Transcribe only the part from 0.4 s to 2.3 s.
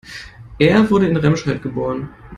Er wurde in Remscheid geboren